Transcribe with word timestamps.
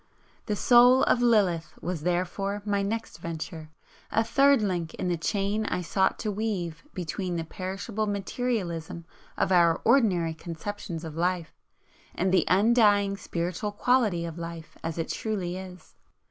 "The 0.47 0.55
Soul 0.55 1.03
of 1.03 1.21
Lilith" 1.21 1.73
was, 1.79 2.01
therefore, 2.01 2.63
my 2.65 2.81
next 2.81 3.19
venture, 3.19 3.69
a 4.11 4.23
third 4.23 4.59
link 4.63 4.95
in 4.95 5.09
the 5.09 5.15
chain 5.15 5.67
I 5.67 5.81
sought 5.83 6.17
to 6.21 6.31
weave 6.31 6.83
between 6.95 7.35
the 7.35 7.43
perishable 7.43 8.07
materialism 8.07 9.05
of 9.37 9.51
our 9.51 9.79
ordinary 9.85 10.33
conceptions 10.33 11.03
of 11.03 11.15
life, 11.15 11.53
and 12.15 12.31
the 12.33 12.45
undying 12.47 13.15
spiritual 13.15 13.71
quality 13.73 14.25
of 14.25 14.39
life 14.39 14.75
as 14.83 14.97
it 14.97 15.09
truly 15.09 15.55
is. 15.55 15.93